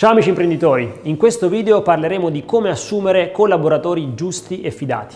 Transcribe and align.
Ciao 0.00 0.12
amici 0.12 0.30
imprenditori, 0.30 0.90
in 1.02 1.18
questo 1.18 1.50
video 1.50 1.82
parleremo 1.82 2.30
di 2.30 2.46
come 2.46 2.70
assumere 2.70 3.30
collaboratori 3.32 4.14
giusti 4.14 4.62
e 4.62 4.70
fidati. 4.70 5.14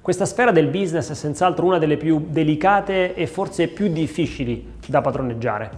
Questa 0.00 0.24
sfera 0.24 0.52
del 0.52 0.68
business 0.68 1.10
è 1.10 1.14
senz'altro 1.14 1.66
una 1.66 1.78
delle 1.78 1.96
più 1.96 2.26
delicate 2.28 3.16
e 3.16 3.26
forse 3.26 3.66
più 3.66 3.88
difficili 3.88 4.74
da 4.86 5.00
padroneggiare. 5.00 5.70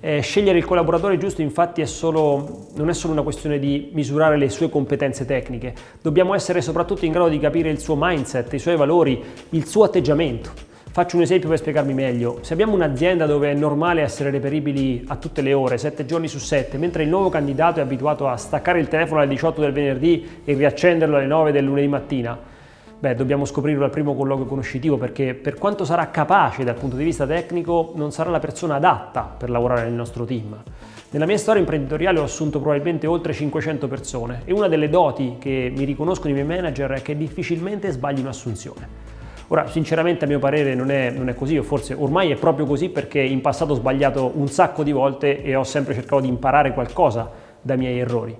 Eh, 0.00 0.20
scegliere 0.20 0.58
il 0.58 0.66
collaboratore 0.66 1.16
giusto 1.16 1.40
infatti 1.40 1.80
è 1.80 1.86
solo, 1.86 2.66
non 2.74 2.90
è 2.90 2.92
solo 2.92 3.14
una 3.14 3.22
questione 3.22 3.58
di 3.58 3.88
misurare 3.94 4.36
le 4.36 4.50
sue 4.50 4.68
competenze 4.68 5.24
tecniche, 5.24 5.72
dobbiamo 6.02 6.34
essere 6.34 6.60
soprattutto 6.60 7.06
in 7.06 7.12
grado 7.12 7.30
di 7.30 7.38
capire 7.38 7.70
il 7.70 7.80
suo 7.80 7.96
mindset, 7.98 8.52
i 8.52 8.58
suoi 8.58 8.76
valori, 8.76 9.24
il 9.48 9.66
suo 9.66 9.84
atteggiamento. 9.84 10.73
Faccio 10.94 11.16
un 11.16 11.22
esempio 11.22 11.48
per 11.48 11.58
spiegarmi 11.58 11.92
meglio. 11.92 12.38
Se 12.42 12.52
abbiamo 12.52 12.72
un'azienda 12.72 13.26
dove 13.26 13.50
è 13.50 13.54
normale 13.54 14.00
essere 14.00 14.30
reperibili 14.30 15.04
a 15.08 15.16
tutte 15.16 15.42
le 15.42 15.52
ore, 15.52 15.76
7 15.76 16.06
giorni 16.06 16.28
su 16.28 16.38
7, 16.38 16.78
mentre 16.78 17.02
il 17.02 17.08
nuovo 17.08 17.30
candidato 17.30 17.80
è 17.80 17.82
abituato 17.82 18.28
a 18.28 18.36
staccare 18.36 18.78
il 18.78 18.86
telefono 18.86 19.18
alle 19.18 19.28
18 19.30 19.60
del 19.60 19.72
venerdì 19.72 20.42
e 20.44 20.54
riaccenderlo 20.54 21.16
alle 21.16 21.26
9 21.26 21.50
del 21.50 21.64
lunedì 21.64 21.88
mattina, 21.88 22.38
Beh, 22.96 23.16
dobbiamo 23.16 23.44
scoprirlo 23.44 23.84
al 23.84 23.90
primo 23.90 24.14
colloquio 24.14 24.46
conoscitivo 24.46 24.96
perché 24.96 25.34
per 25.34 25.56
quanto 25.56 25.84
sarà 25.84 26.10
capace 26.10 26.62
dal 26.62 26.76
punto 26.76 26.94
di 26.94 27.02
vista 27.02 27.26
tecnico, 27.26 27.90
non 27.96 28.12
sarà 28.12 28.30
la 28.30 28.38
persona 28.38 28.76
adatta 28.76 29.22
per 29.22 29.50
lavorare 29.50 29.82
nel 29.82 29.94
nostro 29.94 30.24
team. 30.24 30.56
Nella 31.10 31.26
mia 31.26 31.38
storia 31.38 31.60
imprenditoriale 31.60 32.20
ho 32.20 32.22
assunto 32.22 32.60
probabilmente 32.60 33.08
oltre 33.08 33.32
500 33.32 33.88
persone 33.88 34.42
e 34.44 34.52
una 34.52 34.68
delle 34.68 34.88
doti 34.88 35.38
che 35.40 35.72
mi 35.76 35.82
riconoscono 35.82 36.30
i 36.30 36.34
miei 36.34 36.46
manager 36.46 36.92
è 36.92 37.02
che 37.02 37.16
difficilmente 37.16 37.90
sbagli 37.90 38.20
un'assunzione. 38.20 39.03
Ora, 39.48 39.68
sinceramente 39.68 40.24
a 40.24 40.28
mio 40.28 40.38
parere 40.38 40.74
non 40.74 40.90
è, 40.90 41.10
non 41.10 41.28
è, 41.28 41.34
così, 41.34 41.58
o 41.58 41.62
forse 41.62 41.94
ormai 41.94 42.30
è 42.30 42.36
proprio 42.36 42.64
così 42.64 42.88
perché 42.88 43.20
in 43.20 43.40
passato 43.40 43.72
ho 43.72 43.76
sbagliato 43.76 44.32
un 44.34 44.48
sacco 44.48 44.82
di 44.82 44.92
volte 44.92 45.42
e 45.42 45.54
ho 45.54 45.64
sempre 45.64 45.94
cercato 45.94 46.20
di 46.20 46.28
imparare 46.28 46.72
qualcosa 46.72 47.30
dai 47.60 47.76
miei 47.76 47.98
errori. 47.98 48.36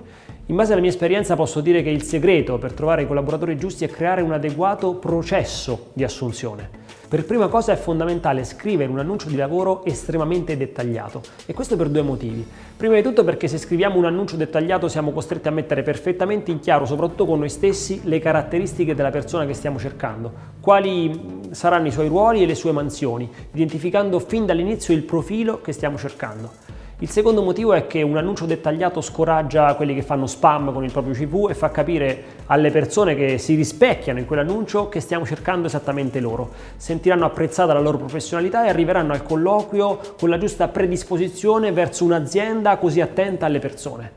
In 0.46 0.56
base 0.56 0.72
alla 0.72 0.80
mia 0.80 0.90
esperienza 0.90 1.36
posso 1.36 1.60
dire 1.60 1.82
che 1.82 1.90
il 1.90 2.02
segreto 2.02 2.58
per 2.58 2.72
trovare 2.72 3.02
i 3.02 3.06
collaboratori 3.06 3.56
giusti 3.56 3.84
è 3.84 3.88
creare 3.88 4.22
un 4.22 4.32
adeguato 4.32 4.94
processo 4.94 5.90
di 5.92 6.04
assunzione. 6.04 6.83
Per 7.14 7.24
prima 7.24 7.46
cosa 7.46 7.70
è 7.70 7.76
fondamentale 7.76 8.42
scrivere 8.42 8.90
un 8.90 8.98
annuncio 8.98 9.28
di 9.28 9.36
lavoro 9.36 9.84
estremamente 9.84 10.56
dettagliato 10.56 11.22
e 11.46 11.54
questo 11.54 11.76
per 11.76 11.88
due 11.88 12.02
motivi. 12.02 12.44
Prima 12.76 12.96
di 12.96 13.02
tutto 13.02 13.22
perché 13.22 13.46
se 13.46 13.56
scriviamo 13.56 13.96
un 13.96 14.06
annuncio 14.06 14.34
dettagliato 14.34 14.88
siamo 14.88 15.12
costretti 15.12 15.46
a 15.46 15.52
mettere 15.52 15.84
perfettamente 15.84 16.50
in 16.50 16.58
chiaro, 16.58 16.86
soprattutto 16.86 17.24
con 17.24 17.38
noi 17.38 17.50
stessi, 17.50 18.00
le 18.02 18.18
caratteristiche 18.18 18.96
della 18.96 19.10
persona 19.10 19.46
che 19.46 19.54
stiamo 19.54 19.78
cercando, 19.78 20.32
quali 20.58 21.42
saranno 21.52 21.86
i 21.86 21.92
suoi 21.92 22.08
ruoli 22.08 22.42
e 22.42 22.46
le 22.46 22.56
sue 22.56 22.72
mansioni, 22.72 23.30
identificando 23.52 24.18
fin 24.18 24.44
dall'inizio 24.44 24.92
il 24.92 25.04
profilo 25.04 25.60
che 25.60 25.70
stiamo 25.70 25.96
cercando. 25.96 26.63
Il 27.04 27.10
secondo 27.10 27.42
motivo 27.42 27.74
è 27.74 27.86
che 27.86 28.00
un 28.00 28.16
annuncio 28.16 28.46
dettagliato 28.46 29.02
scoraggia 29.02 29.74
quelli 29.74 29.94
che 29.94 30.00
fanno 30.00 30.26
spam 30.26 30.72
con 30.72 30.84
il 30.84 30.90
proprio 30.90 31.12
CV 31.12 31.48
e 31.50 31.54
fa 31.54 31.70
capire 31.70 32.24
alle 32.46 32.70
persone 32.70 33.14
che 33.14 33.36
si 33.36 33.54
rispecchiano 33.56 34.18
in 34.18 34.24
quell'annuncio 34.24 34.88
che 34.88 35.00
stiamo 35.00 35.26
cercando 35.26 35.66
esattamente 35.66 36.18
loro. 36.18 36.52
Sentiranno 36.76 37.26
apprezzata 37.26 37.74
la 37.74 37.80
loro 37.80 37.98
professionalità 37.98 38.64
e 38.64 38.70
arriveranno 38.70 39.12
al 39.12 39.22
colloquio 39.22 40.00
con 40.18 40.30
la 40.30 40.38
giusta 40.38 40.68
predisposizione 40.68 41.72
verso 41.72 42.04
un'azienda 42.04 42.78
così 42.78 43.02
attenta 43.02 43.44
alle 43.44 43.58
persone. 43.58 44.10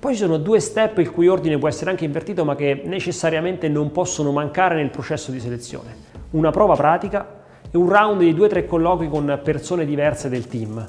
Poi 0.00 0.14
ci 0.14 0.22
sono 0.22 0.36
due 0.36 0.58
step 0.58 0.98
il 0.98 1.12
cui 1.12 1.28
ordine 1.28 1.58
può 1.58 1.68
essere 1.68 1.90
anche 1.90 2.04
invertito 2.04 2.44
ma 2.44 2.56
che 2.56 2.82
necessariamente 2.84 3.68
non 3.68 3.92
possono 3.92 4.32
mancare 4.32 4.74
nel 4.74 4.90
processo 4.90 5.30
di 5.30 5.38
selezione. 5.38 5.94
Una 6.30 6.50
prova 6.50 6.74
pratica 6.74 7.24
e 7.70 7.76
un 7.76 7.88
round 7.88 8.18
di 8.18 8.34
due 8.34 8.46
o 8.46 8.48
tre 8.48 8.66
colloqui 8.66 9.08
con 9.08 9.38
persone 9.44 9.84
diverse 9.84 10.28
del 10.28 10.48
team. 10.48 10.84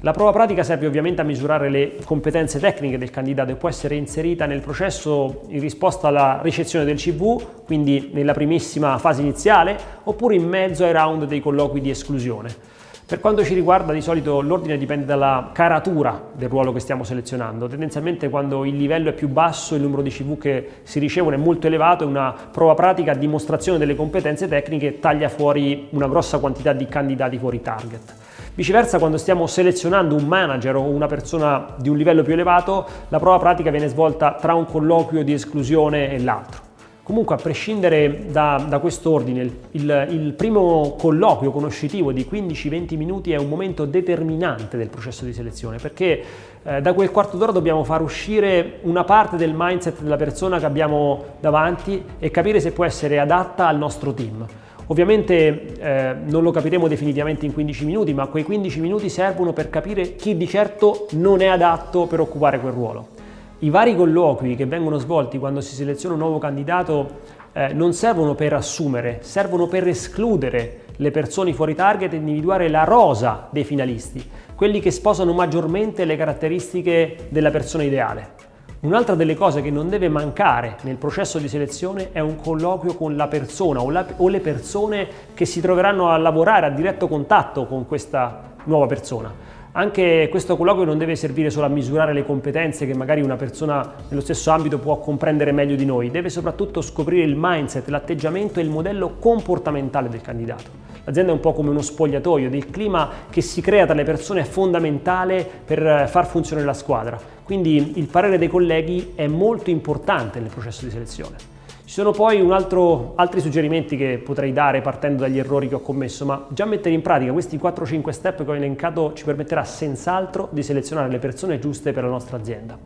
La 0.00 0.12
prova 0.12 0.30
pratica 0.30 0.62
serve 0.62 0.86
ovviamente 0.86 1.22
a 1.22 1.24
misurare 1.24 1.70
le 1.70 1.96
competenze 2.04 2.60
tecniche 2.60 2.98
del 2.98 3.10
candidato 3.10 3.50
e 3.50 3.54
può 3.54 3.70
essere 3.70 3.96
inserita 3.96 4.44
nel 4.44 4.60
processo 4.60 5.44
in 5.48 5.58
risposta 5.58 6.08
alla 6.08 6.40
ricezione 6.42 6.84
del 6.84 6.98
CV, 6.98 7.64
quindi 7.64 8.10
nella 8.12 8.34
primissima 8.34 8.98
fase 8.98 9.22
iniziale, 9.22 9.76
oppure 10.04 10.34
in 10.34 10.46
mezzo 10.46 10.84
ai 10.84 10.92
round 10.92 11.24
dei 11.24 11.40
colloqui 11.40 11.80
di 11.80 11.88
esclusione. 11.88 12.75
Per 13.06 13.20
quanto 13.20 13.44
ci 13.44 13.54
riguarda, 13.54 13.92
di 13.92 14.00
solito 14.00 14.40
l'ordine 14.40 14.76
dipende 14.76 15.04
dalla 15.04 15.50
caratura 15.52 16.20
del 16.32 16.48
ruolo 16.48 16.72
che 16.72 16.80
stiamo 16.80 17.04
selezionando. 17.04 17.68
Tendenzialmente 17.68 18.28
quando 18.28 18.64
il 18.64 18.76
livello 18.76 19.10
è 19.10 19.12
più 19.12 19.28
basso, 19.28 19.76
il 19.76 19.82
numero 19.82 20.02
di 20.02 20.10
CV 20.10 20.36
che 20.36 20.68
si 20.82 20.98
ricevono 20.98 21.36
è 21.36 21.38
molto 21.38 21.68
elevato 21.68 22.02
e 22.02 22.08
una 22.08 22.34
prova 22.50 22.74
pratica 22.74 23.12
a 23.12 23.14
dimostrazione 23.14 23.78
delle 23.78 23.94
competenze 23.94 24.48
tecniche 24.48 24.98
taglia 24.98 25.28
fuori 25.28 25.86
una 25.90 26.08
grossa 26.08 26.40
quantità 26.40 26.72
di 26.72 26.86
candidati 26.86 27.38
fuori 27.38 27.62
target. 27.62 28.14
Viceversa, 28.54 28.98
quando 28.98 29.18
stiamo 29.18 29.46
selezionando 29.46 30.16
un 30.16 30.24
manager 30.24 30.74
o 30.74 30.82
una 30.82 31.06
persona 31.06 31.74
di 31.76 31.88
un 31.88 31.96
livello 31.96 32.24
più 32.24 32.32
elevato, 32.32 32.88
la 33.06 33.20
prova 33.20 33.38
pratica 33.38 33.70
viene 33.70 33.86
svolta 33.86 34.32
tra 34.32 34.54
un 34.54 34.66
colloquio 34.66 35.22
di 35.22 35.32
esclusione 35.32 36.10
e 36.10 36.18
l'altro. 36.18 36.65
Comunque, 37.06 37.36
a 37.36 37.38
prescindere 37.38 38.26
da, 38.32 38.66
da 38.68 38.80
quest'ordine, 38.80 39.42
il, 39.70 40.06
il, 40.10 40.32
primo 40.32 40.96
colloquio 40.98 41.52
conoscitivo 41.52 42.10
di 42.10 42.26
15-20 42.28 42.96
minuti 42.96 43.30
è 43.30 43.36
un 43.36 43.48
momento 43.48 43.84
determinante 43.84 44.76
del 44.76 44.88
processo 44.88 45.24
di 45.24 45.32
selezione 45.32 45.76
perché 45.76 46.20
eh, 46.64 46.80
da 46.80 46.92
quel 46.94 47.12
quarto 47.12 47.36
d'ora 47.36 47.52
dobbiamo 47.52 47.84
far 47.84 48.02
uscire 48.02 48.80
una 48.82 49.04
parte 49.04 49.36
del 49.36 49.52
mindset 49.54 50.00
della 50.00 50.16
persona 50.16 50.58
che 50.58 50.64
abbiamo 50.64 51.36
davanti 51.38 52.02
e 52.18 52.28
capire 52.32 52.58
se 52.58 52.72
può 52.72 52.84
essere 52.84 53.20
adatta 53.20 53.68
al 53.68 53.78
nostro 53.78 54.12
team. 54.12 54.44
Ovviamente 54.88 55.76
eh, 55.78 56.16
non 56.24 56.42
lo 56.42 56.50
capiremo 56.50 56.88
definitivamente 56.88 57.46
in 57.46 57.52
15 57.52 57.84
minuti, 57.84 58.14
ma 58.14 58.26
quei 58.26 58.42
15 58.42 58.80
minuti 58.80 59.08
servono 59.10 59.52
per 59.52 59.70
capire 59.70 60.16
chi 60.16 60.36
di 60.36 60.48
certo 60.48 61.06
non 61.12 61.40
è 61.40 61.46
adatto 61.46 62.06
per 62.06 62.18
occupare 62.18 62.58
quel 62.58 62.72
ruolo. 62.72 63.15
I 63.60 63.70
vari 63.70 63.96
colloqui 63.96 64.54
che 64.54 64.66
vengono 64.66 64.98
svolti 64.98 65.38
quando 65.38 65.62
si 65.62 65.74
seleziona 65.74 66.14
un 66.14 66.20
nuovo 66.20 66.36
candidato 66.36 67.20
eh, 67.54 67.72
non 67.72 67.94
servono 67.94 68.34
per 68.34 68.52
assumere, 68.52 69.20
servono 69.22 69.66
per 69.66 69.88
escludere 69.88 70.80
le 70.96 71.10
persone 71.10 71.54
fuori 71.54 71.74
target 71.74 72.12
e 72.12 72.16
individuare 72.16 72.68
la 72.68 72.84
rosa 72.84 73.48
dei 73.50 73.64
finalisti, 73.64 74.22
quelli 74.54 74.78
che 74.80 74.90
sposano 74.90 75.32
maggiormente 75.32 76.04
le 76.04 76.16
caratteristiche 76.18 77.28
della 77.30 77.50
persona 77.50 77.84
ideale. 77.84 78.34
Un'altra 78.80 79.14
delle 79.14 79.34
cose 79.34 79.62
che 79.62 79.70
non 79.70 79.88
deve 79.88 80.10
mancare 80.10 80.76
nel 80.82 80.96
processo 80.96 81.38
di 81.38 81.48
selezione 81.48 82.12
è 82.12 82.20
un 82.20 82.36
colloquio 82.36 82.94
con 82.94 83.16
la 83.16 83.26
persona 83.26 83.80
o, 83.80 83.90
la, 83.90 84.04
o, 84.18 84.28
le 84.28 84.40
persone 84.40 85.08
che 85.32 85.46
si 85.46 85.62
troveranno 85.62 86.10
a 86.10 86.18
lavorare 86.18 86.66
a 86.66 86.70
diretto 86.70 87.08
contatto 87.08 87.64
con 87.64 87.86
questa 87.86 88.52
nuova 88.64 88.86
persona. 88.86 89.32
Anche 89.78 90.28
questo 90.30 90.56
colloquio 90.56 90.86
non 90.86 90.96
deve 90.96 91.16
servire 91.16 91.50
solo 91.50 91.66
a 91.66 91.68
misurare 91.68 92.14
le 92.14 92.24
competenze 92.24 92.86
che 92.86 92.94
magari 92.94 93.20
una 93.20 93.36
persona 93.36 93.92
nello 94.08 94.22
stesso 94.22 94.50
ambito 94.50 94.78
può 94.78 94.96
comprendere 95.00 95.52
meglio 95.52 95.76
di 95.76 95.84
noi, 95.84 96.10
deve 96.10 96.30
soprattutto 96.30 96.80
scoprire 96.80 97.26
il 97.26 97.34
mindset, 97.36 97.86
l'atteggiamento 97.88 98.58
e 98.58 98.62
il 98.62 98.70
modello 98.70 99.16
comportamentale 99.18 100.08
del 100.08 100.22
candidato. 100.22 100.70
L'azienda 101.04 101.32
è 101.32 101.34
un 101.34 101.40
po' 101.40 101.52
come 101.52 101.68
uno 101.68 101.82
spogliatoio, 101.82 102.48
il 102.48 102.70
clima 102.70 103.10
che 103.28 103.42
si 103.42 103.60
crea 103.60 103.84
tra 103.84 103.94
le 103.94 104.04
persone 104.04 104.40
è 104.40 104.44
fondamentale 104.44 105.46
per 105.66 106.08
far 106.08 106.26
funzionare 106.26 106.66
la 106.66 106.72
squadra. 106.72 107.20
Quindi 107.42 107.98
il 107.98 108.06
parere 108.06 108.38
dei 108.38 108.48
colleghi 108.48 109.12
è 109.14 109.26
molto 109.26 109.68
importante 109.68 110.40
nel 110.40 110.48
processo 110.48 110.86
di 110.86 110.90
selezione. 110.90 111.55
Ci 111.86 111.92
sono 111.92 112.10
poi 112.10 112.40
altro, 112.50 113.12
altri 113.14 113.40
suggerimenti 113.40 113.96
che 113.96 114.20
potrei 114.22 114.52
dare 114.52 114.80
partendo 114.80 115.22
dagli 115.22 115.38
errori 115.38 115.68
che 115.68 115.76
ho 115.76 115.80
commesso, 115.80 116.24
ma 116.24 116.44
già 116.48 116.64
mettere 116.64 116.92
in 116.92 117.00
pratica 117.00 117.30
questi 117.30 117.56
4-5 117.56 118.10
step 118.10 118.44
che 118.44 118.50
ho 118.50 118.56
elencato 118.56 119.12
ci 119.14 119.22
permetterà 119.22 119.62
senz'altro 119.62 120.48
di 120.50 120.64
selezionare 120.64 121.08
le 121.08 121.20
persone 121.20 121.60
giuste 121.60 121.92
per 121.92 122.02
la 122.02 122.08
nostra 122.08 122.38
azienda. 122.38 122.76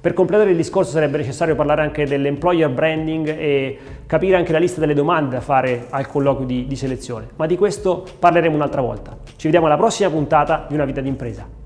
Per 0.00 0.12
completare 0.12 0.50
il 0.50 0.56
discorso 0.56 0.92
sarebbe 0.92 1.16
necessario 1.16 1.56
parlare 1.56 1.82
anche 1.82 2.06
dell'employer 2.06 2.70
branding 2.70 3.26
e 3.26 3.78
capire 4.06 4.36
anche 4.36 4.52
la 4.52 4.58
lista 4.58 4.78
delle 4.78 4.94
domande 4.94 5.34
da 5.34 5.40
fare 5.40 5.86
al 5.90 6.06
colloquio 6.06 6.46
di, 6.46 6.68
di 6.68 6.76
selezione, 6.76 7.30
ma 7.34 7.46
di 7.46 7.56
questo 7.56 8.04
parleremo 8.20 8.54
un'altra 8.54 8.82
volta. 8.82 9.16
Ci 9.34 9.46
vediamo 9.46 9.66
alla 9.66 9.76
prossima 9.76 10.10
puntata 10.10 10.66
di 10.68 10.74
Una 10.74 10.84
vita 10.84 11.00
d'impresa. 11.00 11.63